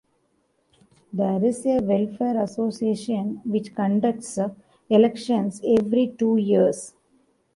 [1.13, 4.39] There is a welfare association which conducts
[4.89, 6.95] elections every two years.